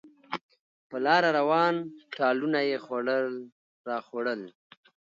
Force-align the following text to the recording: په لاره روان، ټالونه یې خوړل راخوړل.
په 0.89 0.97
لاره 1.05 1.29
روان، 1.39 1.75
ټالونه 2.15 2.59
یې 2.69 2.77
خوړل 2.85 3.27
راخوړل. 3.89 4.41